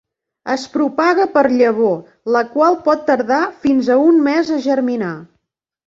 Es 0.53 0.61
propaga 0.77 1.27
per 1.35 1.43
llavor 1.59 2.33
la 2.37 2.43
qual 2.55 2.81
pot 2.91 3.07
tardar 3.13 3.41
fins 3.67 3.95
a 3.99 4.03
un 4.09 4.21
mes 4.33 4.55
a 4.61 4.63
germinar. 4.69 5.17